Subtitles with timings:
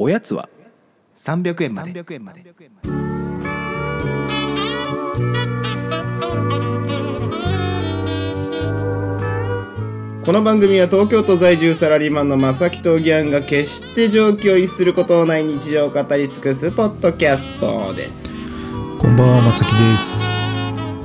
[0.00, 0.48] おやつは
[1.16, 1.90] ？300円まで。
[1.90, 2.44] 300円まで。
[10.24, 18.28] この番組は東京都在住サラリーマンの正木とギャンが決して常軌を逸することのない日常を語り尽くすポッドキャストです。
[19.00, 20.22] こんばんは、まさきです。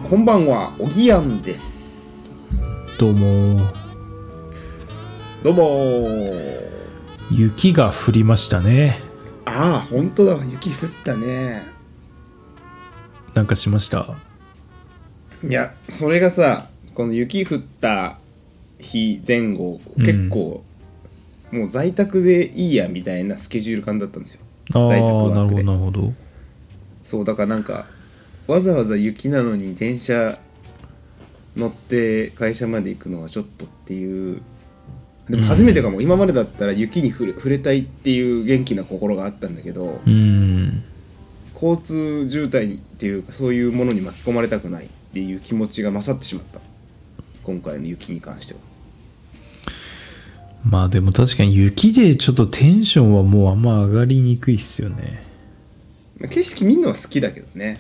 [0.08, 2.32] こんばんはおぎやんです。
[3.00, 3.60] どうも。
[5.42, 5.64] どうも。
[5.64, 6.73] ー
[7.36, 9.00] 雪が降りましたね。
[9.46, 11.64] ああ本当だ雪降ったね
[13.34, 14.16] なんかしました？
[15.44, 18.20] いやそれがさこの雪降った
[18.78, 20.64] 日前後結構、
[21.52, 26.14] もう在宅でいいやみたいなスケジュール感だったんですよああ、在宅なるほど、ワークでなるほど。
[27.04, 27.88] そうだからなんか
[28.46, 30.38] わざわざ雪なのに電車
[31.58, 34.42] 乗って会社まで行くのはちょっとっていう
[35.30, 40.84] でも初めてかも、今までだったら雪に触れ触れたいっていう元気な心があったんだけどうーん。
[41.54, 46.60] 交通渋滞にっていうかそういうものに巻き込まれたくないっていう気持ちが勝ってしまった。
[47.44, 48.60] 今回の雪に関しては。
[50.66, 55.24] まあでも確かに雪でちょっとテンションはもうあんま上がりにくいっすよね。
[56.30, 57.78] 景色見るのは好きだけどね。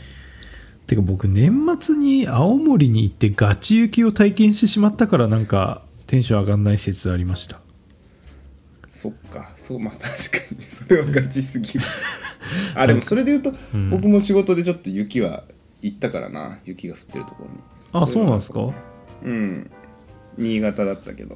[0.88, 5.83] てか僕年末に青森に行ってガチ雪を体験してしまったからなんか
[6.14, 7.59] テンション上がんない説ありました。
[8.92, 9.52] そっか。
[9.56, 10.61] そうまあ確かに。
[10.61, 11.81] それはガチすぎる。
[12.75, 13.89] あでもそれで言うと、うん。
[13.89, 15.44] 僕も仕事でちょっと雪は
[15.81, 16.59] 行ったからな。
[16.66, 17.58] 雪が降ってるところに。
[17.94, 18.42] あ、そうなんで。
[18.42, 18.72] すか？
[19.23, 19.72] うん。
[20.38, 21.36] 新潟だったけど。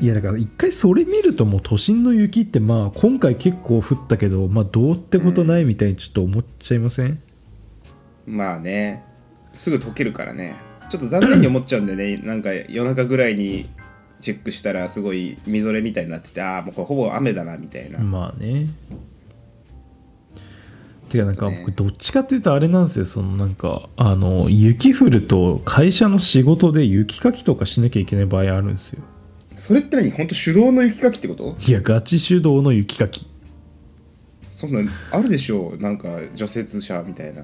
[0.00, 7.20] いやだから一回それ見るともう都心の雪ってまあ今回結構降ったけどまあどうってことないみたいにちょっと思っちゃいません、
[8.26, 9.04] まあね。
[9.52, 10.56] すぐ溶けるからね。
[10.88, 12.16] ちょっと残念に思っちゃうんだよね。
[12.16, 13.70] なんか夜中ぐらいに
[14.20, 18.66] チェックしたらすごいみぞれみたいになっててああもうこれほぼ雨だなみたいな、まあね。
[21.08, 23.04] てかなんか僕どっちかっていうとあれなんですよ。
[23.04, 29.02] そのなんかあの雪降ると会社の仕事で雪かきとかしなきゃいけない場合あるんですよ。
[29.56, 30.12] それって何？
[30.12, 31.56] 本当手動の雪かきってこと？
[31.66, 33.26] いやガチ手動の雪かき。
[34.50, 35.78] そんなんあるでしょう？
[35.78, 37.42] なんか除雪車みたいな。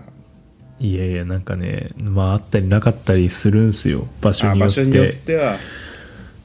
[0.79, 4.07] いやいやなんかねまああったりなかったりするんですよ。
[4.21, 5.57] 場所によっあ場所によてっては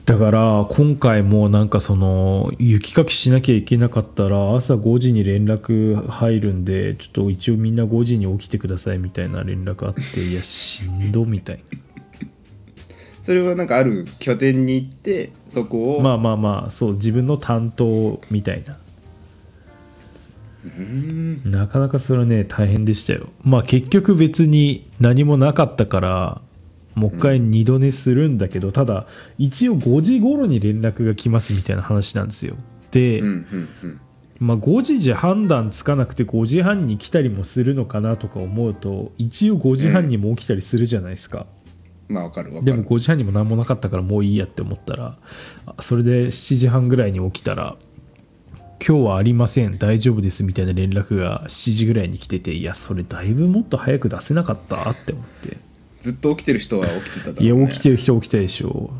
[0.05, 11.63] だから今回もなんかその雪かきしなきゃいけなかったら朝5時に連絡入るんでちょっと一応みんな5時に起きてくださいみたいな連絡あっていやしんどみたい
[13.21, 18.77] それはなんかある拠点に行ってそこを、なまあまあまあそう自分の担当みたいな。
[21.43, 23.29] なかなかそれはね大変でしたよ。
[23.43, 26.41] まあ結局別に何もなかったから
[26.95, 29.07] もう一回二度寝するんだけど、ただ
[29.37, 32.55] 一応5時頃に連絡が来ますみたいな話なんですよ。
[32.91, 34.01] で、うんうんうん。
[34.41, 41.45] まあ、5時じゃ判断つかなくて5時半に来たりもするのかなとか思うと一応5時半にも起きたりするじゃないですか、
[42.07, 45.19] まあわかるわでも5時半にも何もなかったからもういいやって思ったら
[45.67, 47.75] あそれで7時半ぐらいに起きたら
[48.83, 55.57] 今日はありません大丈夫ですみたいな連絡が7時ぐらいに来てていやそれだいぶもっと早く出せなかったって思って
[56.01, 58.91] ずっと起きてる人は起きてただろう、いね、や起きてる人起きたでしょ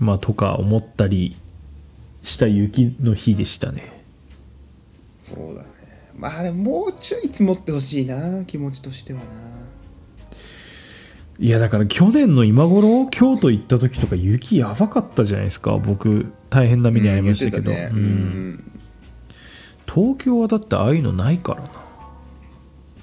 [0.00, 1.36] うまあとか思ったり
[2.22, 4.04] した雪の日でしたね。
[5.18, 5.68] そうだね。
[6.16, 9.26] まあでももうちょい積もってほしいな気持ちとしてはな。
[11.38, 15.78] いやだから去年の今頃京都行った時とか雪やばかったじゃないですか。
[15.78, 18.80] 僕大変な目に遭いましたけど、うんねうんうん。
[19.92, 21.81] 東京はだってああいうのないからな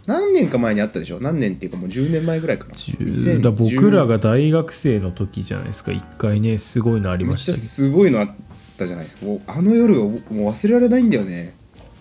[0.05, 1.19] 何年か前にあったでしょ？
[1.19, 2.73] 何年っていうかもう10年前ぐらいかな。
[2.73, 5.91] 10だ僕らが大学生の時じゃないですか。
[5.91, 8.29] 一回ねすごいのありめっちゃましたけすごいのあっ
[8.77, 9.25] たじゃないですか。
[9.25, 10.15] もうあの夜がもう
[10.47, 11.53] 忘れられないんだよね。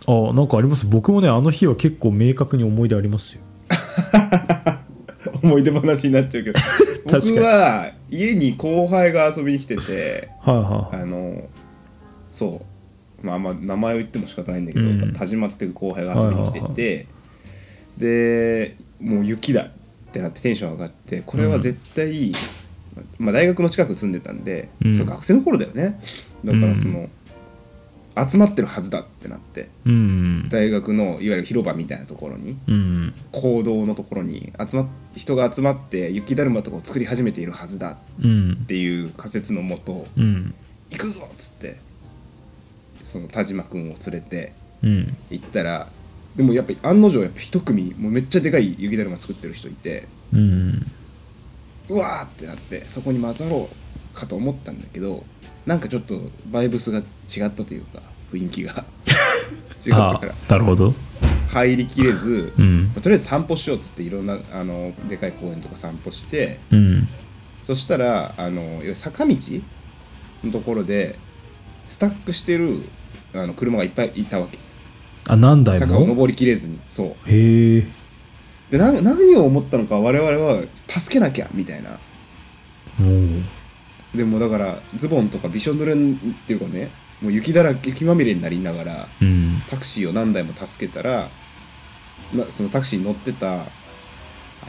[0.06, 0.86] どあなんかあります？
[0.86, 3.40] 僕もねあの日は結構明確に思い出ありますよ。
[5.42, 6.60] 思い出話になっちゃうけど。
[7.04, 10.64] 僕は家に後輩が遊びに来ててはいはい
[10.96, 11.02] はい。
[11.02, 11.42] あの
[12.30, 12.62] そ
[13.22, 13.26] う。
[13.26, 15.12] まああんま名前を言っても仕方ないんだけど、うん。
[15.12, 17.06] 田島っていう後輩が遊びに来てて、
[17.98, 19.70] でもう雪だっ
[20.12, 22.32] てなってテンション上がってこれは絶対、
[23.18, 24.94] まあ、大学の近く住んでたんで、うん。
[24.96, 26.00] それ学生の頃だよね。
[26.44, 27.10] だからその、
[28.26, 30.48] 集まってるはずだってなってうん。
[30.48, 33.14] 大学のいわゆる広場みたいなところにうん。
[33.30, 38.58] 講堂のところに集まっ人が集まって雪だるまとかを作り始めているはずだうん。
[38.62, 40.54] っていう仮説のもとうん。
[40.90, 41.76] 行くぞっつって
[43.04, 44.52] その田島君を連れて
[44.82, 45.16] うん。
[45.30, 45.88] 行ったら
[46.38, 50.86] でもやっぱり案の定やっぱ一組もうめっちゃでかい雪だるま作ってる人いてうん
[51.88, 55.24] うわーってなってそこに混ざろうかと思ったんだけど
[55.66, 56.18] なんかちょっと
[56.50, 58.00] バイブスが違ったというか
[58.32, 58.84] 雰囲気が。
[59.84, 60.34] 違ったから。
[60.48, 60.94] なるほど。
[61.48, 62.90] 入りきれず、うん。
[63.02, 67.08] とりあえず散歩しようっつっていろんなあのでかい公園とか散歩してうん。
[67.64, 69.36] そしたらあの坂道
[70.44, 71.18] のところで
[71.88, 72.82] スタックしてる
[73.34, 74.58] あの車がいっぱいいたわけ
[75.28, 76.78] あ何台も坂を登りきれずに。
[76.90, 77.08] そう。
[77.26, 77.86] へえ。
[78.70, 81.98] でな何を思ったのか我々は助けなきゃみたいな。
[84.14, 85.96] でもだからズボンとかびしょ濡れっ
[86.46, 86.90] ていうかね
[87.20, 89.62] もう雪だらけ雪まみれになりながらうん。
[89.70, 91.28] タクシーを何台も助けたら
[92.34, 93.66] なそのタクシーに乗ってたあ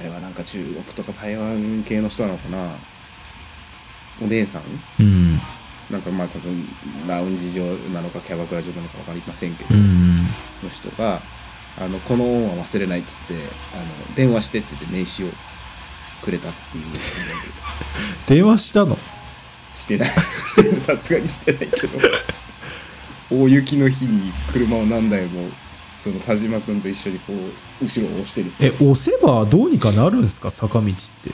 [0.03, 2.75] れはなんか中国とか台湾系の人なのかな？
[4.21, 4.63] お姉さん？
[4.99, 5.39] うん
[5.91, 6.67] なんかまあ多分
[7.07, 10.23] ラウンジ上なのかキャバクラ上なのか分かりませんけど、うん。
[10.23, 11.21] の人が
[11.79, 13.33] あのこの恩は忘れないっつって
[13.73, 13.77] あ
[14.09, 15.33] の電話してって言って名刺を
[16.23, 16.85] くれたっていう。
[18.27, 18.97] 電話したの？
[19.75, 20.09] してない。
[20.47, 20.81] してない。
[20.81, 21.99] さすがにしてないけど。
[23.31, 25.49] 大雪の日に車を何台も
[25.99, 30.49] その田島君と一緒にこう後ろを押してですえね押せばどうにかなるんですか？
[30.51, 31.31] 坂道って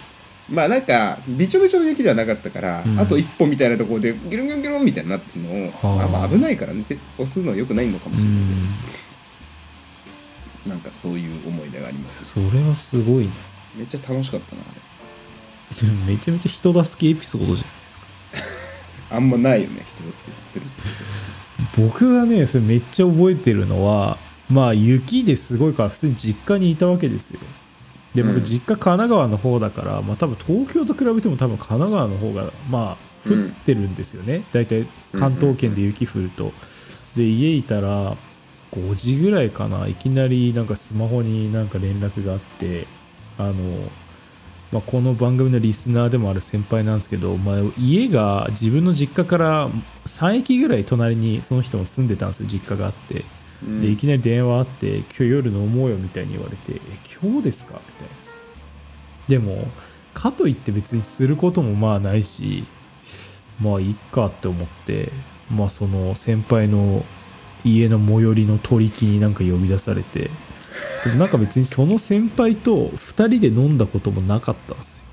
[0.50, 3.00] まあなんかびちょびちょの雪ではなかったから、うん。
[3.00, 5.68] あと一歩みたいなところでギュルンギュルンギュルンみたいになってるの。
[5.68, 6.06] をはあ。
[6.06, 6.84] あまあ危ないからね。
[6.84, 8.44] て押すのはよくないのかもうしれない。
[10.64, 10.70] けん。
[10.70, 12.24] ど、なんかそういう思い出があります。
[12.26, 13.32] それはすごいね
[13.76, 14.66] めっちゃ楽しかったなあ
[15.84, 15.90] れ。
[16.14, 18.04] めちゃめちゃ人助けエピソードじゃないですか。
[19.16, 20.14] あんまないよね人助け
[20.48, 20.72] するって。
[21.78, 24.18] 僕がねそれめっちゃ覚えてるのは
[24.50, 27.40] まあ雪ですごいから普通に実家にいたわけですよ
[28.16, 28.44] で僕うん。
[28.44, 33.36] 実家神奈川の方だから、まあ多分東京と比べても多分神奈川の方がまあ降っ
[33.66, 36.54] てるんですよね、大体関東圏で雪降ると、
[37.16, 38.16] で家いたら
[38.72, 39.88] 5時ぐらいかな。
[39.88, 42.88] いきなりなんかスマホになんか連絡があって
[43.38, 43.54] あの、
[44.72, 49.70] まあ、この番組のリスナーでもある先輩なんですけど、まあ、家が自分の実家から
[50.06, 52.48] 3駅ぐらい隣にその人も住んでたんですよ。
[52.50, 53.24] 実家があって
[53.66, 53.82] うん。
[53.82, 58.16] でいきなり電話あって「今日夜飲もうよ」みたいに言われて「え今日ですか?」みたいな。
[59.28, 59.68] でも
[60.14, 62.66] かといって別にすることもまあないし
[63.60, 65.12] まあいいかって思って
[65.50, 67.04] まあその先輩の
[67.64, 70.30] 家の最寄りの取り木になんか呼び出されて
[71.06, 75.06] でもなんか別にその先輩と2人で飲んだこともなかったんですよ。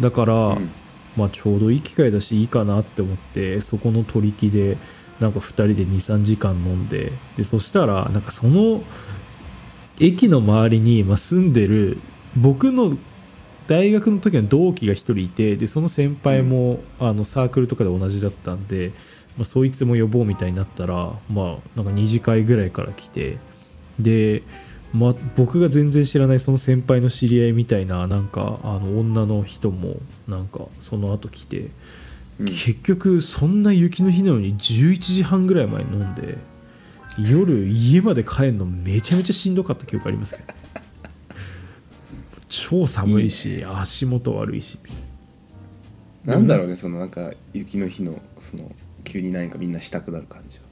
[0.00, 0.70] だから、うん。
[1.16, 4.76] まあちょうどいい機会だしいいかなって思ってそこの取り木で
[5.20, 8.82] なんか2人で23時間飲んででそしたらなんかその
[9.98, 11.98] 駅の周りに、まあ、住んでる
[12.36, 12.96] 僕の
[13.66, 18.92] 大学の時の同期が1人いてでその先輩も、あのサークルとかで同じだったんで、
[19.36, 23.38] まあ、そいつも呼ぼうみたいになったらまあなんか2次会ぐらいから来て
[23.98, 24.42] で、
[24.92, 29.96] まあ、僕が全然知らないその先輩の知り合いみたいななんかあの女の人も
[30.28, 31.70] なんかその後来て、
[32.40, 32.46] うん。
[32.46, 36.38] 結局そんな雪の日なのに11時半ぐらい前に飲んで
[37.18, 40.54] 夜家まで帰るのめちゃめちゃしんどかった記憶ありますけど。
[42.48, 44.78] 超寒いし足元悪いし。
[46.24, 48.74] なんだろうねそのなんか雪の日のその
[49.04, 50.64] 急に何かみんなしたくなる感じは。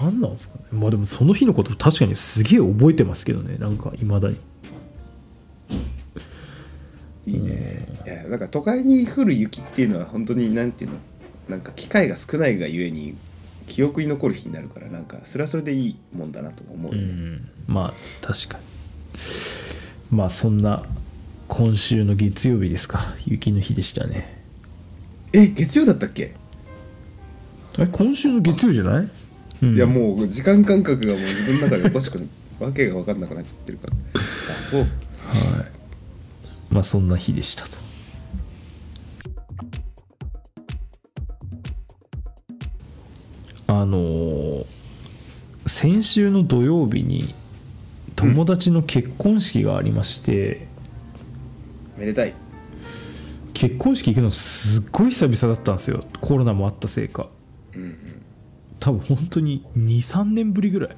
[0.00, 0.64] 何なんですかね。
[0.72, 4.36] まあでもその日のこと確かにすげえ覚えてますけどねなんかいまだに
[7.28, 7.86] いいね。
[8.06, 10.96] いやなんか都会に降る雪っていうのは本当になんていうの？
[11.48, 13.14] なんか機会が少ないがゆえに
[13.66, 17.50] 記憶に残る日になるからなんかそれはそれでいいもんだなと思ううよね、ん。
[17.66, 18.64] まあ確かに。
[20.10, 20.84] まあそんな
[21.48, 23.14] 今週の月曜日ですか。
[23.26, 24.42] 雪の日でしたね。
[25.32, 26.34] え月曜だったっけ、
[27.78, 29.08] え今週の月曜じゃない、
[29.62, 29.74] うん。
[29.74, 32.26] いやもう時間感覚がもう自分の中でおかしく
[32.58, 33.94] わけが分かんなくなっちゃってるから。
[34.54, 34.80] あそう。
[34.80, 34.90] はい
[36.70, 37.70] まあそんな日でしたと。
[43.68, 44.78] あのー
[45.68, 47.32] 先週の土曜日に
[48.16, 50.66] 友達の結婚式がありまして、
[51.96, 52.34] めでたい。
[53.54, 56.04] 結婚式行くのすっごい久々だったんですよ。
[56.20, 57.28] コロナもあったせいか。
[57.74, 57.96] うんうん。
[58.80, 60.96] 多分本当に23年ぶりぐらい。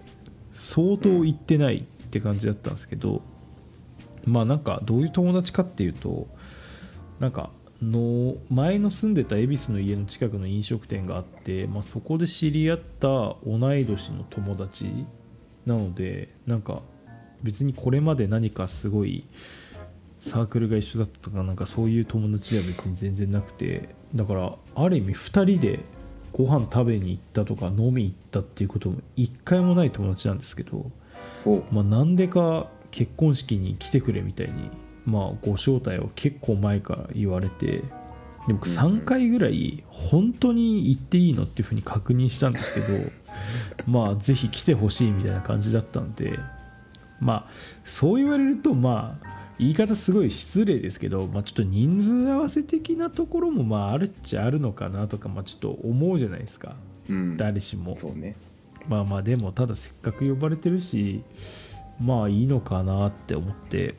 [0.55, 3.23] 相当行ってないって感じだったんですけど
[4.25, 6.29] まあなんかどういう友達かっていうと
[7.19, 7.51] なんか
[7.83, 15.07] の前の住んでた恵比寿の家の近くの飲食店があって、まあ、そこで知り合った同い年の友達
[15.65, 16.83] なのでなんか
[17.43, 19.25] 別にこれまで何かすごい
[20.21, 25.81] サークルが一緒だったとかなんかそういう友達は別に全然なくてだからある意味2人で
[26.33, 30.91] ご飯食べに行ったとか飲み行ったっていうことも一回もない友達なんですけど
[31.47, 31.63] お。
[31.73, 34.71] まあ、なんでか結婚式に来てくれみたいに、
[35.07, 37.83] まあ、ご招待を結構前から言われて
[38.47, 43.13] で僕3回ぐらい本当に行っていいのっていうふうに確認したんです
[43.77, 46.39] けど まあぜひ来てほしいみたいな感じだったんで
[47.21, 47.47] まあ
[47.85, 56.77] そう言われるとまあ言い方すごい失礼ですけど、まあ、ちょっと人数合わせ的なところもまああるっちゃあるのかなとか、まあ、ちょっと思うじゃないですか。
[57.11, 57.37] うん。
[57.37, 57.95] 誰しも。
[57.99, 58.37] そうね。
[58.89, 61.23] まあまあでもただせっかく呼ばれてるし
[62.01, 63.95] まあいいのかなって思って。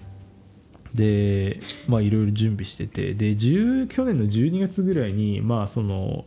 [0.93, 3.13] でまあいろいろ準備してて。
[3.13, 6.25] で10去年の12月ぐらいにまあその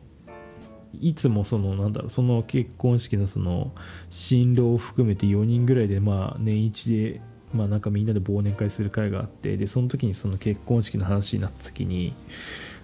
[1.00, 3.72] いつもそのなんだろうその結婚式のその
[4.10, 7.20] 新郎を含めて4人ぐらいでまあ年一で
[7.52, 9.56] まあなんかみんなで忘年会する会があって。
[9.56, 12.14] でその時にその結婚式の話になった時に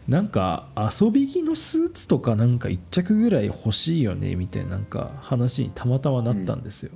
[0.09, 6.90] なんか遊び着のスーツとかなんか1着ぐらい欲しいよねみたいななんか話にたまたまなったんですよ、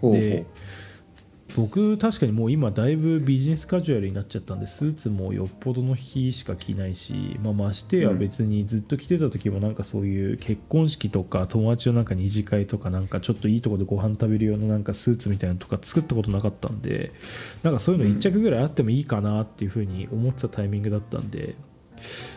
[0.00, 0.20] ほうほう。
[0.20, 0.46] で
[1.56, 17.12] 僕確かにもう今だいぶビジネスカジュアルになっちゃったんでスーツもよっぽどの日しか着ないし、まあ、ましてや別にずっと着てた時もなんかそういう結婚式とか友達のなんか二次会とかなんかちょっといいとこでご飯食べる用のなんかスーツみたいなのとか作ったことなかったんで
[17.62, 21.56] なんかそういうの1着ぐらいあってもいいかなっていうふうに思ってたタイミングだったんで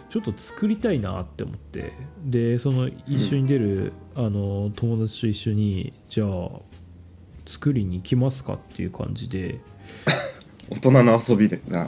[0.10, 6.28] ちょっと作りたいなって思ってでその一緒に出る、あの友達と一緒にじゃあ
[7.50, 9.60] 作りに行きますかっていう感じで。
[10.72, 11.88] 大人の遊びでな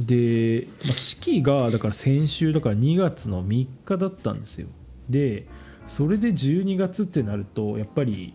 [0.00, 4.68] で、まあ式がだから先週だから2月の3日だったんですよ。
[5.10, 5.46] で
[5.86, 8.32] それで12月ってなるとやっぱり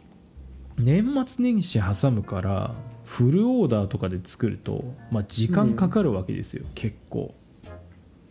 [0.78, 7.34] 年末年始挟むからフルオーダーとかで作ると、まあ、時間かかるわけですよ、結構。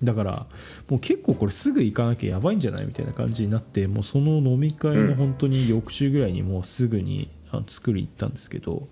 [0.03, 0.47] だから
[0.88, 2.87] もう結構これすぐ行かなきゃやばいんじゃない？
[2.87, 8.88] みたいな感じになってもうその飲み会の本当に翌週ぐらいにもうすぐにあの作り行ったんですけど、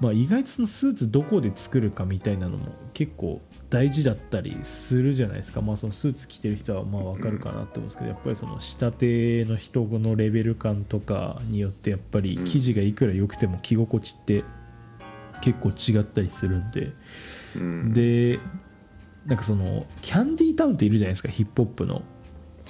[0.00, 14.44] まあ、意外とそのスーツどこで作るかみたいなのも結構大事だったりするじゃないですか、まあ、そのスーツ着てる人はまあ分かるかなって思うんですけどやっぱりその仕立ての人のレベル感とかによってやっぱり生地がいくら良くても着心地って
[15.42, 16.92] 結構違ったりするんで。
[17.56, 17.92] うん。
[17.92, 18.38] で
[19.26, 22.02] なんかそのキャンディータウンっているじゃないですかヒップホップの。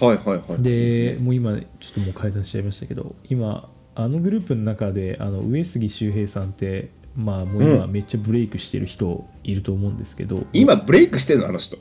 [0.01, 0.63] はいはいはい。
[0.63, 11.77] でもう今ちょっともう解散しちゃいましたけど今あのグループの中であの上杉周平さんってまあもう今うんめっちゃブレイクしてる人いると思うんですけど、今ブレイクしてるのあの人。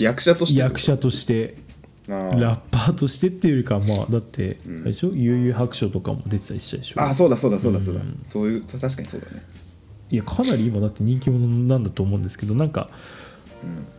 [0.00, 0.60] 役者として。
[0.60, 1.56] 役者として
[2.08, 4.80] ラッパーとしてっていうよりかまあだって、ん。
[4.82, 5.12] あれでしょ？
[5.14, 7.00] 悠々白書とかも出てたりしたでしょ？
[7.00, 8.22] あそうだそうだそうだそうだ、うん。
[8.26, 9.42] そういう確かにそうだね。
[10.10, 12.90] いやかなり今だって人気者なんだと思うんですけどなんか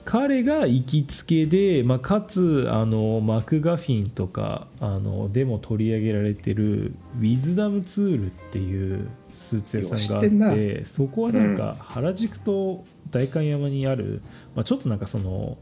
[0.06, 14.22] 彼が行きつけで、まあ、かつあのマクガフィンとかあのでも取り上げられてるウィズダムツールっていうスーツ屋さんがあっててそこはなんか原宿と代官山にある、
[14.56, 15.58] まあ、ちょっとなんかその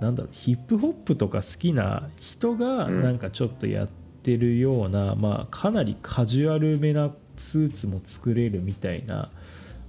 [0.00, 3.02] なんだろうヒップホップとか好きな人がうん。
[3.02, 3.88] なんかちょっとやっ
[4.22, 9.30] てるような、まあ、かなりカジュアルめなスーツも作れるみたいな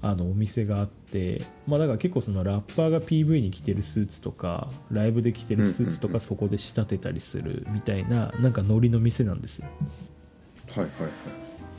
[0.02, 9.68] あのお店があって、まあ、だから結構そのラッパーが PV に着てるスーツとかライブで着てるスーツとかそこで仕立てたりするみたいななんかノリの店なんですよ。
[10.70, 11.12] はいはいはい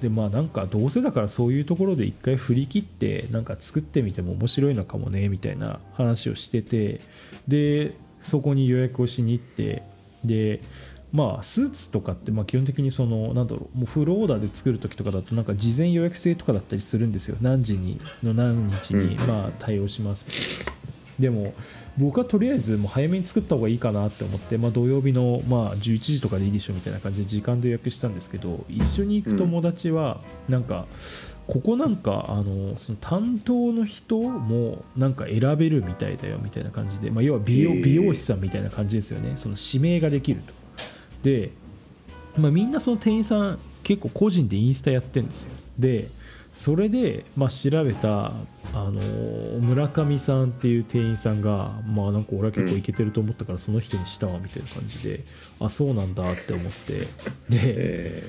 [0.01, 7.01] でまあなんかどうせだからそういうところで一回振り切ってなんか作ってみても面白いのかもねみたいな話をしてて
[7.49, 9.83] でそこに予約をしに行って
[10.25, 10.61] で
[11.13, 20.79] まあスーツとかってまあ基本的にそのなんだろうもうフルオーダーで作る時とかだとなんか事前予約制とかだったりするんですよ何時にの何日にうんまあ対応します。
[21.19, 21.53] でも
[21.97, 30.87] 僕はとりあえずもう早めに作った方がいいかなって思って、まあ、土曜日のまあ11時とかでいいでしょみたいな感じで時間で予約したんですけど一緒に行く友達はなんか
[31.49, 40.58] ここなんかあのその担当の人もなんか選べるみたいだよみたいな感じで、まあ、要は美容美容師さんみたいな感じですよねその指名ができると。
[41.23, 41.51] で、
[42.37, 45.51] まあ、みんなその店員さん結構個人でインスタやってるんですよ。
[45.79, 46.09] で
[46.55, 48.33] それで、まあ、調べた
[48.75, 49.01] あの
[49.61, 55.25] 村上さんっていう店員さんがまあなんか俺は結構イケてると思ったからその人にしたわみたいな感じで、
[55.61, 56.99] あそうなんだって思って。
[56.99, 57.07] で
[57.51, 58.23] え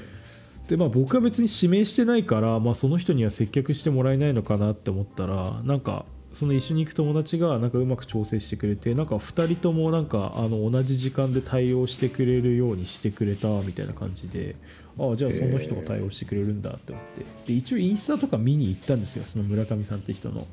[0.68, 14.56] でまあ僕は別に指名してないから、まあ、その人には接客してもらえないのかなって思ったらなんかその一緒に行く友達がなんかうまく調整してくれてなんか2人ともなんかあの同じ時間で対応してくれるようにしてくれたみたいな感じで
[14.98, 17.24] ああじゃあその人が対応してくれるんだって思って。
[17.48, 20.48] で一応インスタとか見に行ったんですよその村上さんって人の。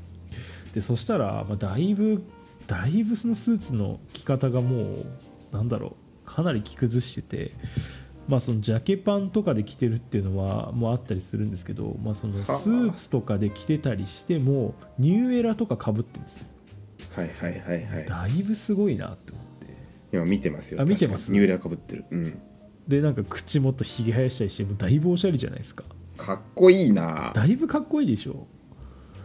[0.75, 2.23] でそしたら、まあ、だいぶ
[2.67, 5.07] だいぶそのスーツの着方がもう
[5.53, 7.53] なんだろうかなり着崩してて。
[8.29, 16.49] まあそのジャケパンとかで着てるっていうのはもうあったりするんですけど、まあ、そのスーツとかで着てたりしてもニューエラとかかぶってるんですよ。
[17.15, 18.07] はいはいはいはい。
[18.07, 19.73] だいぶすごいなって思って。
[19.73, 19.75] い
[20.13, 21.31] 今見てますよあ見てます？
[21.31, 22.05] ニューエラかぶってる。
[22.11, 22.39] うん。
[22.89, 25.85] でなんか口元ひげ生やしたりしてもうだいぶおしゃれじゃないですか。
[26.17, 27.33] かっこいいな。
[27.35, 28.47] だいぶかっこいいでしょ。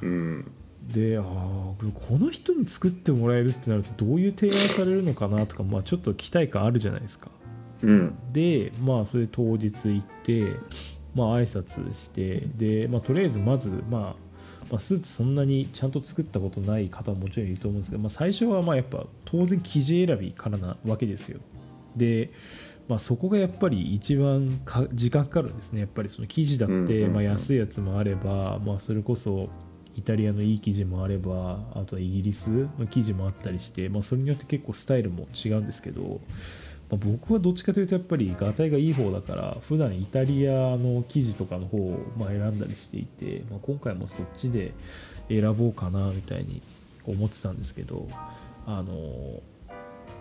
[0.02, 0.52] うん。
[0.88, 7.30] であーこの人に作ってもらえるってなるとどういう提案されるのかなとか、まあ、ちょっと期待感あるじゃないですか
[7.82, 8.16] うん。
[8.32, 10.56] でまあそれ当日行って
[11.16, 14.02] まあ挨拶してで、まあ、とりあえずまず、まあ、
[14.70, 21.40] まあスーツそんなにちゃんと作ったことない方ももちろんいると思うんですけど、まあ、最初はまあやっぱ当然生地選びからなわけですよ。
[21.96, 22.32] で、
[22.88, 25.82] まあ、そこがやっぱり一番か時間かかるんですね。
[25.82, 29.50] やっぱりその生地だって、まあ、安いやつもあれば、まあ、それこそ
[29.96, 36.22] イタリアのいい生地もあればあとはイギリスの生地もあったりして、まあ、それによって結構スタイルも違うんですけど、
[36.92, 44.74] まあ、僕はどっちかというとやっぱりガタイがいい方だから普段イタリアの生地とかの方をまあ選んだりしていて、まあ、今回もそっちで
[45.30, 46.62] 選ぼうかなみたいに
[47.08, 48.08] 思ってたんですけど
[48.68, 49.42] あの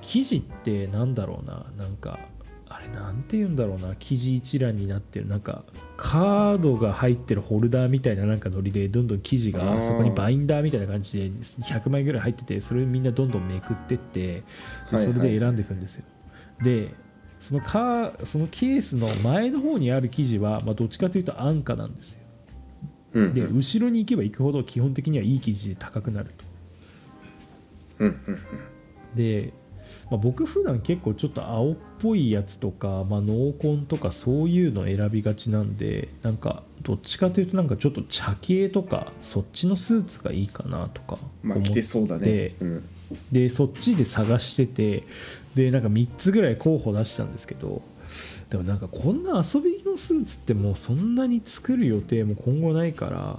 [0.01, 2.21] 生地ってなんだろうななんか
[2.69, 5.65] あれなんて言うんだろうな生地一覧になってるなんか
[5.97, 11.31] カードが入ってるホルダーみたいななんかノリでどんどん生地がそこにバインダーみたいな感じで
[11.63, 14.45] 100枚ぐらい入っててそれをみんなどんどんめくってってで
[14.93, 15.05] はいはい。
[15.05, 16.05] それで選んでいくんですよ、
[16.63, 16.95] で
[17.41, 22.21] そのカーそのケースの前の方にある生地は、まあ、どっちかというと安価なんですよ。
[23.13, 26.45] うんで後ろに行けば行くほど基本的にはいい生地で高くなると。
[28.01, 28.39] うんうん
[29.15, 29.53] で、
[30.11, 42.55] まあ、僕普段結構ちょっと青っぽいやつとか、まあ、濃紺とかそういうの選びがちなんでなんかどっちかというとなんかちょっと茶系とかそっちのスーツがいいかなとか思ってまあ着てそうだね。
[42.61, 42.85] うん
[43.33, 45.05] でそっちで探してて
[45.55, 47.83] でなんか3つぐらい候補出したんですけど
[48.51, 53.39] でもなんかこんな遊びのスーツってもうそんなに作る予定も今後ないから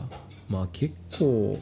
[0.50, 1.58] まあ結構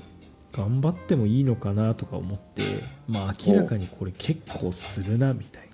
[0.52, 2.64] 頑張ってもいいのかなとか思って
[3.08, 5.70] まあ明らかにこれ結構するなみたい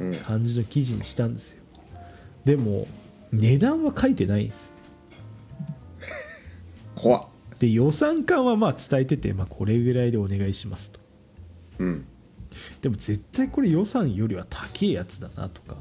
[0.00, 0.10] うん。
[0.10, 1.62] な感じの記事にしたんですよ。
[2.44, 2.86] でも
[3.32, 4.72] 値段は書いてないんですよ。
[6.94, 7.24] 怖っ。
[7.58, 10.98] で予算感はまあ伝えてて、まあ、これぐらいでお願いしますと
[11.78, 12.06] うん。
[12.80, 15.76] でも絶対これ予算よりは高いやつだなとか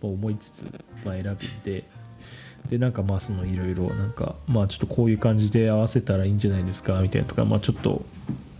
[0.00, 0.62] まあ思いつつ、
[1.04, 1.84] まあ、選びんで。
[2.68, 8.06] でなんかまあそのいろいろなんかまあちょっとこういう感じで合わせたらいいんじゃないですかみたいなとかまあちょっと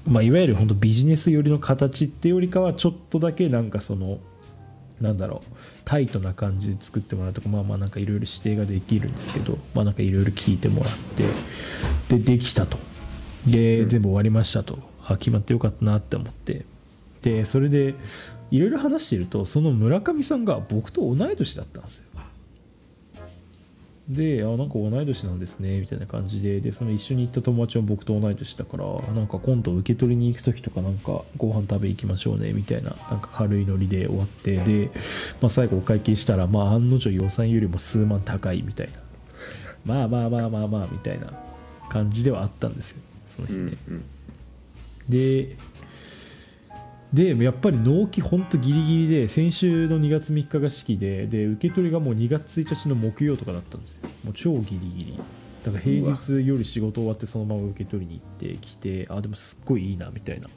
[0.07, 4.19] まあいわゆる本当ビジネス寄りの形ってよりかはちょっとだけなんかその
[5.01, 5.51] なんだろう
[5.87, 10.93] タイトな感じで作ってもらうとかまあまあなんかいろいろ指定ができるんですけどまあなんかいろいろ聞いてもらっ
[12.09, 12.77] てでできたと。
[13.47, 16.65] で全部終わりましたとあ決まってよかったなって思って。
[17.23, 17.95] でそれで
[18.51, 22.05] いろいろ話してるとその村上さんが僕と同い年だったんですよ。
[24.09, 26.61] であなんか同い年なんですねみたいな感じで。
[26.61, 34.59] でその一緒に行った友達も僕と同い年だからなんか今度受け取りに行く時とかなんかご飯食べ行きましょうねみたいななんか軽いノリで終わって。
[34.59, 34.91] で、
[35.41, 39.05] まあ、最後お会計したらまあ案の定予算よりも数万高いみたいな。
[39.87, 41.31] まあまあまあまあまあみたいな
[41.89, 43.73] 感じではあったんですよその日ね、
[45.09, 45.57] で
[47.13, 54.09] でやっぱり納期ほんとギリギリで先週の2月3日が式でで受け取りがもう2月1日の木曜とかだったんですよ。
[54.25, 55.21] もう超ギリギリ。
[55.65, 60.49] だから平日夜仕事終わってそのまま受け取りに行ってきてあでもすっごいいいなみたいな。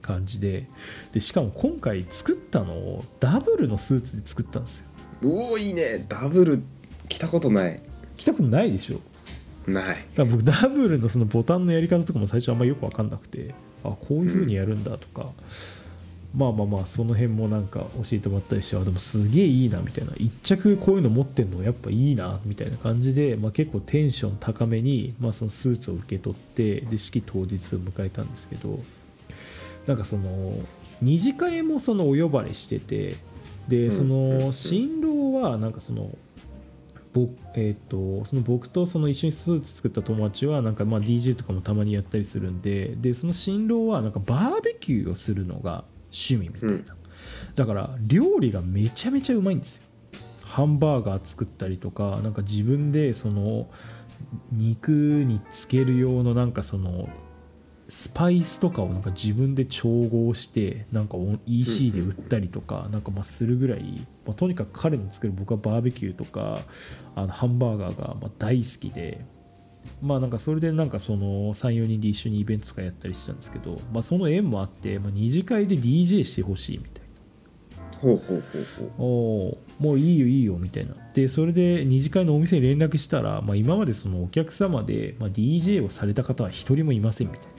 [0.00, 0.66] 感じで。
[1.12, 4.86] でしかも今回作ったのをダブルのスーツで作ったんですよ。
[5.22, 6.06] おおいいね。
[6.08, 6.62] ダブル
[7.08, 7.80] 着たことない。
[8.16, 9.00] 着たことないでしょ
[9.68, 10.04] ない。
[10.16, 13.54] 僕ダブルのそのボタンのやり方とかも最初あんまよく分かんなくて
[13.84, 15.30] あこういう風にやるんだとか、
[16.34, 28.80] まあまあまあその辺もなんか教えてもらったりしてあでもすげえいいなみたいな一着こういうの持ってんのやっぱいいなみたいな感じで、まあ、結構テンション高めに、まあ、そのスーツを受け取ってで式当日を迎えたんですけど
[29.86, 30.52] なんかその
[31.00, 33.16] 二次会もそのお呼ばれしてて
[33.68, 36.10] でその新郎はなんかその
[37.26, 46.84] 僕えー、とその僕とその一緒にスーツ作った友達はなんかまあ DJ とかもたまにやったりするんででその新郎はなんかバーベキューをするのが趣味みたいな、うん。
[47.54, 49.82] だから料理がめちゃめちゃうまいんですよ。
[50.44, 53.68] ハンバーガー作ったりとかなんか自分でその
[54.50, 57.08] 肉につける用のなんかその
[57.88, 66.58] スパイスとかをなんか自分で調合してなんか EC で売ったりとかなんかまあするぐらい、まあ、とにかく彼の作る僕はバーベキューとか
[67.14, 69.24] あのハンバーガーがまあ大好きで
[70.02, 77.08] まあなんかそれでなんかその34人で一緒にイベントとかやったりしたんですけど、まあ、その縁もあって、まあ、二次会で DJ してほしいみたいな。
[78.00, 78.44] ほうほう
[78.96, 80.94] ほうもういいよいいよみたいな。
[81.14, 87.57] でそれで二次会のお店に連絡したら、まあ、今までそのお客様で、まあ、DJ をされた方は一人もいませんみたいな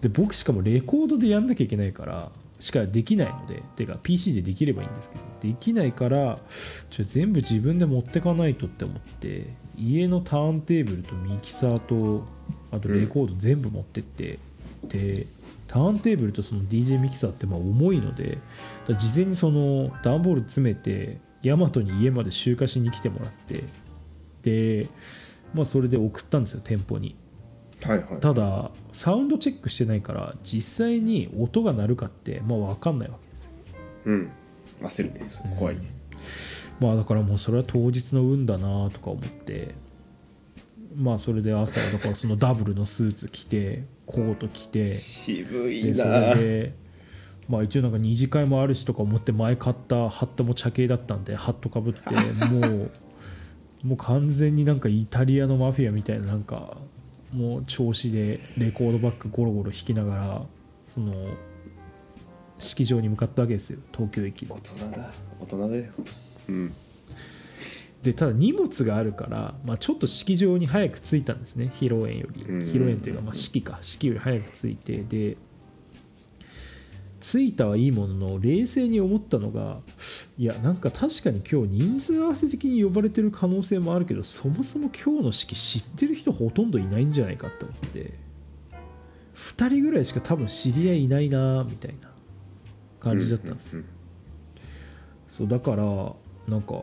[0.00, 6.38] で僕しかもレコードでやんなきゃいけないからしかできないのでてか PC でできればいいんですけどできないから
[6.90, 12.24] ちょ全部自分で持ってかないとって思って家のターンテーブルとミキサーと
[12.70, 14.38] あとレコード全部持ってって、
[14.88, 15.26] で
[15.66, 18.38] ターンテーブルとその DJ ミキサーってまあ重いので
[18.86, 23.64] 事前にその段ボール詰めてヤマトに家まで集荷しに来てもらって
[24.42, 24.86] で
[25.54, 27.16] まあそれで送ったんですよ店舗に。
[27.82, 28.20] はいはい。
[28.20, 33.44] ただサウンドチェックしてないから実際に音が鳴るかってまあ分かんないわけです。
[33.44, 33.50] よ
[34.06, 34.30] うん。
[34.82, 35.82] 焦るね怖いね、
[36.80, 39.74] まあだからもうそれは当日の運だなとか思って
[40.96, 46.74] まあそれで朝だからそのダブルのスーツ着てコート着て渋いでそなれで
[47.48, 52.00] まあ一応なんか二次会もあるしとか思って前買ったハットも茶系だったんでハットかぶって
[52.46, 52.90] もう
[53.82, 56.76] もう完全になんかイタリアのマフィアみたいななんか
[57.32, 60.42] もう調子でレコードバッグゴロゴロ弾きながら
[60.84, 61.14] その
[62.58, 65.84] 式場に向かったわけですよ東京駅で大人だ大人だよ。
[66.48, 66.74] うん。
[68.02, 71.70] でただ荷物があるから、まあ、ちょっと式場に早く着いたんですね。
[71.74, 72.42] 披露宴より。
[72.42, 72.64] うん。
[72.64, 73.78] 披露宴というか、まあ、式か。
[73.82, 75.36] 式より早く着いてで
[77.20, 79.78] 着いたはいいものの冷静に思ったのが
[80.38, 88.14] いやなんか確かに今日人数合わせ的に呼ばれてる可能性もあるけどそもそも今日の式知ってる人ほとんどいないんじゃないかって思って
[89.34, 92.10] 2人ぐらいしか多分知り合いいないなみたいな
[93.00, 93.82] 感じだったんです
[95.28, 95.84] そうだから
[96.48, 96.82] なんか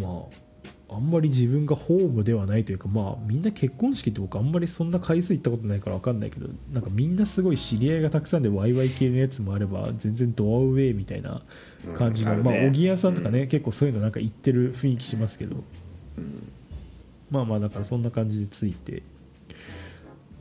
[0.00, 0.51] まあ
[0.94, 11.42] あんまり自分がホームではないというかまあみんな結婚式って僕あんまりそんな回数行ったことないから分かんないけどなんかみんなすごい知り合いがたくさんでワイワイ系のやつもあれば全然ドアウェイみたいな
[11.96, 12.44] 感じの、うんね。
[12.44, 15.56] まあ小木屋さんとかね、結構そういうのなんか行ってる雰囲気しますけど、
[17.30, 19.02] まあまあだからそんな感じでついて。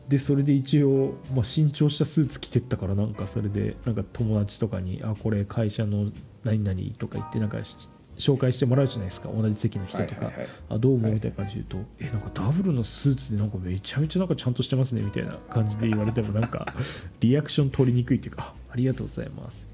[0.07, 6.11] でそれで一応、まあ、新調したスーツ着てったからなんかそれでなんか友達とかに「あこれ会社の
[6.43, 7.77] 何々」とか言ってなんかし
[8.21, 9.29] 紹介してもらうじゃないですか。
[9.29, 10.25] 同じ席の人とか。
[10.25, 16.73] はいはいはい「あどうも」みたいな感じで言うと「えなんかダブルのスーツでなんかめちゃめちゃなんかちゃんとしてますね」みたいな感じで言われてもなんか
[17.19, 19.67] リアクション取りにくいっていうか「あありがとうございます」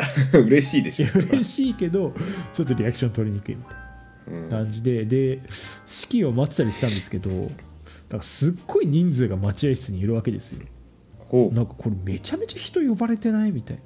[0.32, 2.14] 嬉しいでしょ嬉しいけど
[2.52, 3.80] ちょっとリアクション取りにくいみたいな。
[3.80, 3.90] うん
[4.48, 5.40] 感じでで
[5.86, 7.52] 式を待ってたりしたんですけどだか
[8.18, 10.66] らすっごい人数が待合室にいるわけですよ。
[11.52, 13.82] なんかこれめちゃめちゃ人呼ばれてないみたいな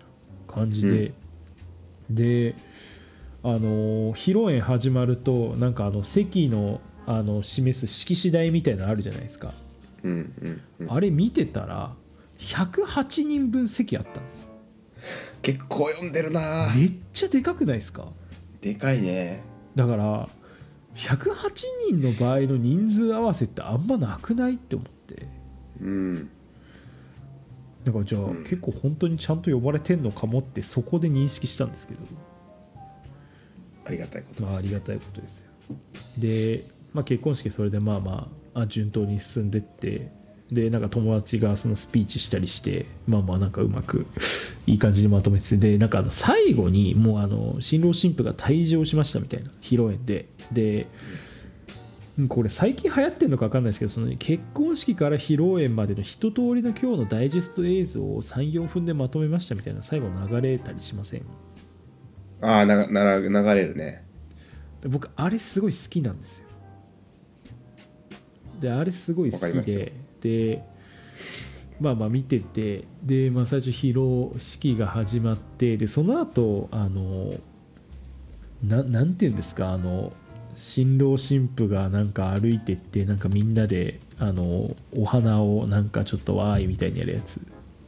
[0.55, 1.12] 感じで、
[2.09, 2.55] で
[3.44, 9.52] あのー披露宴始まるとなんかあの席のあの示す式次第みたいなのあるじゃないですか、
[10.02, 10.92] うんうんうん。
[10.92, 11.92] あれ見てたら
[12.38, 14.48] 108人分席あったんです。
[15.42, 16.72] 結構読んでるな。
[16.74, 18.07] めっちゃでかくないですか？
[18.62, 19.42] でかいね。
[19.74, 20.26] だから
[20.96, 21.28] 108
[21.90, 25.28] 人の場合の人数合わせってあんまなくないって思って。
[25.83, 26.30] うん。
[27.85, 28.44] だからじゃあ、うん。
[28.44, 32.00] 結構本当にちゃんと呼ばれてんのかもってそこで認識したんですけど、
[33.85, 35.44] ありがたいことまあ、ですありがたいことですよ。
[36.18, 40.11] で、まあ、結婚式それでまあまあ順当に進んでって
[40.53, 44.07] でなんか友達がそのスピーチしたりしてまあまあなんかうまく
[44.66, 50.29] いい感じにまとめててでなんかあの最後にもうあの新郎新婦が退場しましたみたいな披露宴で。
[50.53, 50.87] で
[52.29, 61.23] これ最近流行ってるのか分かんないですけどその結婚式から披露宴までの一通りの今日のダイジェスト映像を34分でまとめましたみたいな最後流れたりしません？
[62.44, 64.04] ああなな流れるね。
[64.83, 66.46] で僕あれすごい好きなんですよ。
[68.61, 70.62] であれすごい好きでで
[71.80, 77.30] まあまあ見ててで、まあ、最初披露式が始まってでその後あの
[78.62, 80.12] ななんていうんですかあの
[80.54, 87.40] 新郎新婦がなんか歩いてってなんかみんなであのお花をなんかちょっとわーいみたいにやるやつ。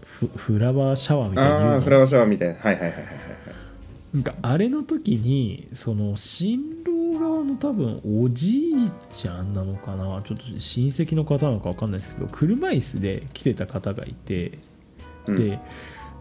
[0.02, 1.72] フフラワーシャワーみたいに言うの？
[1.74, 2.54] ああフラワーシャワーみたいな。
[2.54, 3.14] はいはいはいはいはい
[4.16, 14.58] なんかあれの時にその新郎側の多分おじいちゃんなのかなちょっと親戚の方なのか分かんないですけど車椅子で来てた方がいて、
[15.26, 15.58] うんで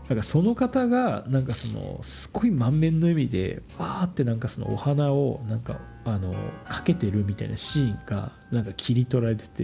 [0.10, 9.63] なんかその方がなんかそのすごい満面の笑みでわーってなんかそのお花をなんかあのかけてるみたいなシーンがなんか切り取られてて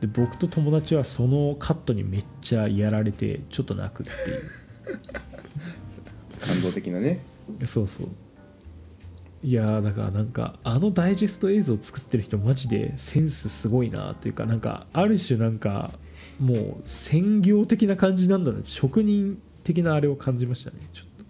[0.00, 4.98] で僕と友達はそのカットにめっちゃやられてちょっと泣くっていう。
[6.42, 7.20] 感動的なね
[7.64, 8.08] そうそう。
[9.44, 15.90] いやーだからなんかあのダイジェスト映像を作ってる人マジでセンスすごいなというかなんかある種なんか
[16.38, 21.24] もう専業的な感じなんだな職人的なあれを感じましたねちょっと。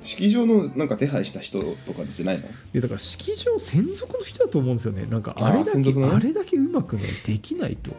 [0.00, 2.46] 式場のなんか手配した人とかじゃないの？
[2.46, 5.06] いやだから式場専属の人だと思うんですよね。
[5.06, 7.92] なんかあれだけあれだけうまくねできないと。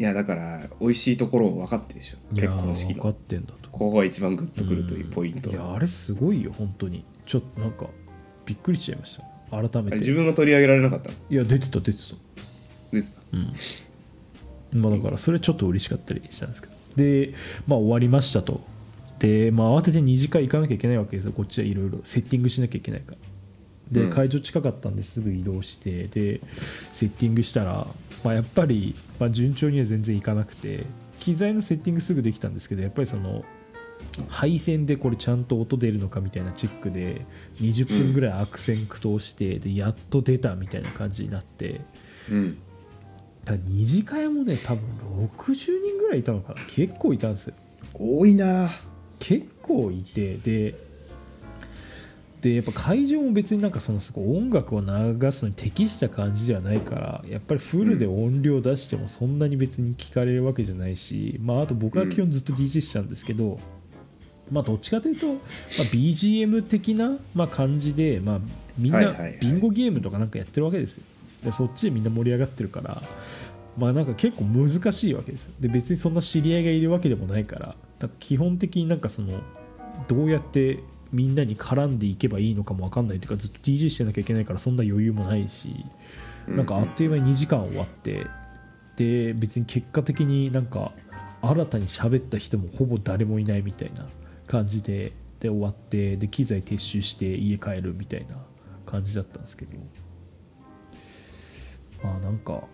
[0.00, 2.34] いやだから美味しいところを分かってるでしょ。
[2.34, 3.52] 結婚式分かのってんだ。
[3.61, 7.04] とここが一番グッとくるというポイント、いやあれすごいよ本当に。
[7.26, 7.86] ちょっとなんか
[8.44, 9.24] びっくりしちゃいました。
[9.50, 9.98] 改めて。
[9.98, 11.16] 自分が取り上げられなかったの？
[11.30, 12.14] いや出てた出てた。
[12.92, 13.20] 出てた。
[14.76, 16.74] まあだからそれちょっと嬉しかったりしたんですけど。
[16.96, 17.34] で
[17.66, 18.60] まあ終わりましたと。
[19.18, 21.32] でまあ慌てて2次会行かなきゃいけないわけですよ。
[21.32, 22.00] こっちはいろいろ。
[22.04, 23.18] セッティングしなきゃいけないから。
[23.90, 24.10] で、うん。
[24.10, 26.40] 会場近かったんですぐ移動してで
[26.92, 27.86] セッティングしたら、
[28.24, 30.84] まあ、やっぱり、まあ、順調には全然いかなくて
[31.20, 33.44] 機材のセッティングすぐできたんですけどやっぱりその
[34.28, 37.24] 配線でこれちゃんと音出るのかみたいなチェックで
[37.60, 41.80] 20分ぐらい悪戦苦闘して、でやっと出たみたいな感じになって。
[42.30, 42.56] う
[43.44, 44.84] だ二次会もね多分
[45.36, 46.60] 60人ぐらいいたのかな。
[46.68, 47.54] 結構いたんですよ。
[47.94, 48.68] 多いな。
[49.18, 50.74] 結構いてで
[52.40, 54.86] でやっぱ会場も別になんかそのすごい音楽を流
[55.30, 63.58] すのに適した感じではないからやっぱりフルで音量出してもそんなに別に聞かれるわけじゃないし、まああと僕は基本ずっと DJ してたんですけど、
[64.52, 65.38] まあどっちかというと、まあ、
[65.90, 68.38] BGM 的な、まあ、感じで、まあ、
[68.76, 69.00] みんな
[69.40, 71.04] ビンゴゲームとかなんかやってるわけですよ。
[71.42, 73.02] でそっちでみんな盛り上がってるから
[73.76, 75.52] まあなんか結構難しいわけですよ。
[75.58, 79.40] で別にそんな知り合いがいるわけでもないからなんか基本的になんかその
[80.08, 80.80] どうやって
[81.12, 85.84] みんなに絡んでいけばいいのかも分かんないというかずっと DJ してなきゃいけないからそんな余裕もないし
[86.48, 88.26] なんかあっという間に2時間終わって
[88.96, 90.92] で別に結果的になんか
[91.42, 94.06] 新たに喋った人もほぼ誰もいないみたいな
[94.46, 98.36] 感じでで終わってで機材撤収して家帰るみたいな
[98.86, 99.72] 感じだったんですけど。
[102.02, 102.64] まあなんか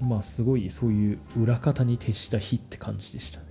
[0.00, 3.46] まあすごいそういう裏方に徹した日って感じでしたね。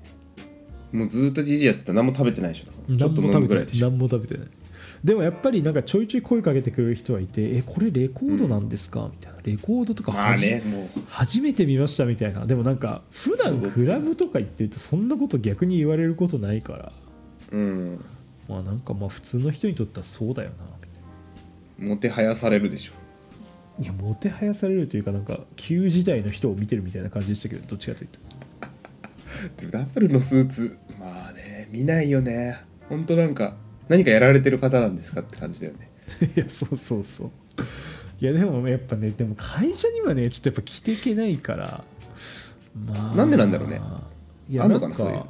[0.92, 2.98] もうずっと DJ やってたら何も食べてないでしょ。
[2.98, 3.90] ちょっと飲むぐらいでしょ。
[3.90, 4.48] 何も食べてない。
[5.04, 10.62] でもやっぱりなんかちょいちょい声かけてくれる人はいて「えこれレコードなんですか?」みたいな「レコードとかね
[11.08, 12.46] 初めて見ました」みたいな。
[12.46, 16.92] でもなんか普段クラブとか行ってるとそんなこと逆に言われることないから
[17.52, 18.06] うん。
[18.48, 20.56] まあなんかまあ普通の人にとってはそうだよな。
[20.82, 22.94] みたいもてはやされるでしょ。
[23.80, 28.20] ないやもてはやされるというかなんか旧時代の人を見てるみたいな感じでしたけどどっちかというと。
[29.58, 32.60] でもダブルのスーツまあね見ないよね。
[32.90, 33.56] ほんとなんか
[33.88, 35.90] 何かやられてる方なんですかって感じだよね。
[36.36, 37.32] いやそうそうそう。
[38.20, 41.84] いやでもやっぱねでも会社にはねちょっとやっぱ着ていけないから。
[42.86, 43.16] まあ。
[43.16, 43.82] なんでなんだろうね。
[44.60, 45.24] あんのかなそういう。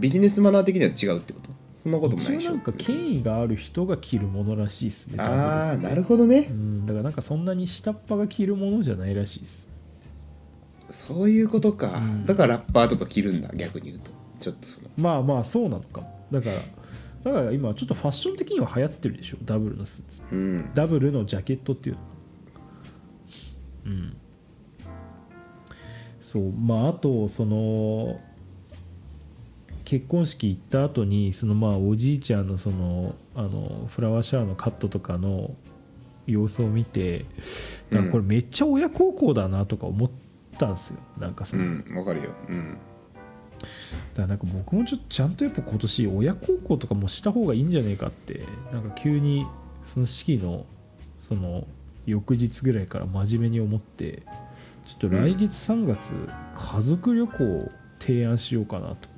[0.00, 1.50] ビジネスマナー的には違うってこと？
[1.88, 2.52] そんなこともないでしょ。
[2.52, 6.48] なんか権威がある人が着るものらしいですねああなるほほどね。
[6.50, 9.68] うんだからなんかそんなに下っ端が着るものじゃないらしいです。
[10.90, 12.26] そういうことか、うん。
[12.26, 14.10] だからラッパーとか着るんだ逆に言うと。
[14.40, 14.88] ちょっとその。
[14.96, 16.26] まあまあそうなのかも。
[16.30, 20.34] だからだから今ちょっとファッション的には流行ってるでしょダブルのスーツ。
[20.34, 20.70] うん。
[20.74, 22.00] ダブルのジャケットっていうの。
[23.86, 24.16] うん。
[26.22, 28.20] そうまああとその
[29.88, 35.54] 結婚式行った後にそのまあおじいちゃんのそのあのフラワーシャワーのカットとかの
[36.26, 37.24] 様子を見て
[37.90, 40.10] なんかこれめっちゃ親孝行だなとか思っ
[40.58, 40.98] たんですよ。
[41.18, 42.34] なんかそうの、んわかるよ。
[42.50, 42.76] うん。
[43.56, 43.66] だか
[44.16, 49.46] らなんか僕もちょっとちゃんとやっぱ今年親孝行とかもした方がいいんじゃないかってなんか急に
[49.86, 50.66] その式の
[51.16, 51.66] その
[52.04, 54.22] 翌日ぐらいから真面目に思って
[54.84, 56.12] ちょっと来月3月
[56.54, 59.08] 家族旅行を提案しようかなと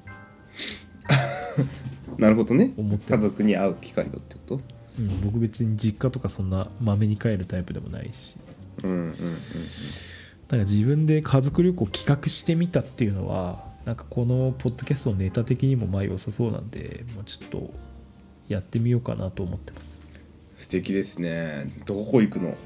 [2.18, 2.72] なるほどね。
[2.74, 4.40] 家思ってます、族に会う機会をってこ
[4.98, 8.36] うん、僕別に実家とかそんなまめに帰るタイプでもないし。
[8.82, 9.14] とうんうんうん
[10.50, 17.70] なんか自分で家族旅行企画してみたっていうのはなんかこのポッドキャストのネタ的にもまあ良さそうなんで、まあ、ちょっと
[18.48, 20.04] やってみようかなと思ってます。
[20.56, 21.70] 素敵ですね。
[21.86, 22.56] どこ行くの？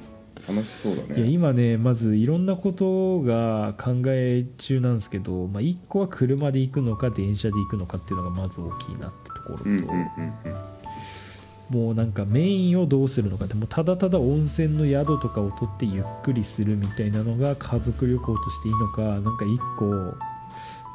[0.49, 10.05] 楽しそうだいや今ねまずいろんなことが考え中なんですけど、まあ、1個は車で行くのか電車で行くのかっていうのがまず大きいなってところと、うんうんうんうん
[11.71, 20.17] もうなんかメインをどうするのかってもうただただ温泉の宿とかを取ってゆっくりするみたいなのが家族旅行としていいのかなんか1個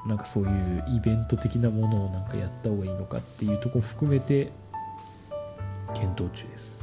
[0.08, 4.52] なんかそういうイベント的なものをなんかやった方がいいのかっていうとこ含めて
[5.94, 6.79] 検討中です。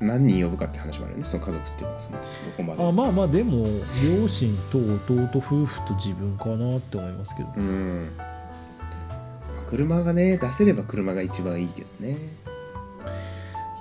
[0.00, 1.24] 何人呼ぶかって話もあるよね。
[1.26, 2.24] その家族っていうのはそのど
[2.56, 2.88] こまで。
[2.88, 3.64] あまあまあでも
[4.02, 8.10] 両親と弟夫婦と自分かなって思いますけどうん。
[9.68, 12.16] 車がね出せれば車が一番いいけどね。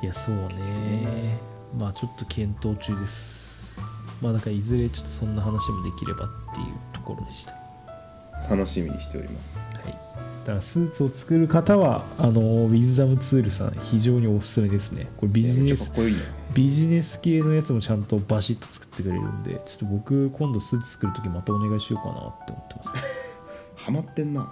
[0.01, 1.37] いやそうね。
[1.77, 3.77] まあちょっと検討中です。
[4.21, 7.53] まあだからいずれちょっとそんな話もできればっていうところでした。
[8.49, 9.73] 楽しみにしております。
[9.73, 15.07] はいだからスーツを作る方はあのウィズダムツールさん非常におすすめですね。
[15.17, 15.91] これビジネス
[16.53, 22.95] ビジネス系のやつもちゃんとバシッと作ってくれるんでちょっと僕今度スーツ作るときまたお願いしようかなって思ってます。
[22.95, 23.01] ね
[23.75, 24.49] ハマってんな。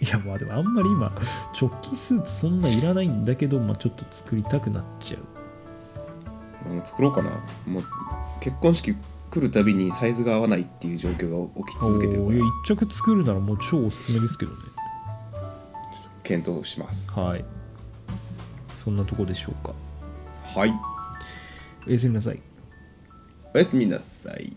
[0.00, 1.12] いやまあでもあんまり今
[1.60, 5.20] 直帰スーツそんないらないんだけど、まあ、ちょっと作りたくなっちゃう。
[6.84, 7.30] 作ろうかな。
[7.66, 7.82] もう
[8.40, 8.94] 結婚式
[9.30, 12.30] 来るたびにサイズが合わないっていう状況が起き続けてるから。
[12.30, 14.58] おーいや一着作るならもう超おすすめですけどね。
[16.22, 17.18] 検討します。
[17.18, 17.44] はい。
[18.74, 19.74] そんなとこでしょうか。
[20.42, 20.72] はい。
[21.86, 22.42] おやすみなさい。
[23.54, 24.56] おやすみなさい